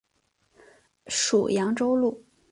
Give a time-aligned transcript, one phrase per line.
[1.05, 2.25] 属扬州路。